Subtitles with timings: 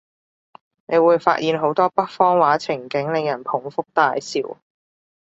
[0.87, 4.57] 你會發現好多北方話情景，令人捧腹大笑